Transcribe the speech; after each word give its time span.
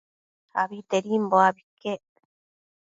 Abitedimbo 0.61 1.35
abi 1.47 1.61
iquec 1.65 2.05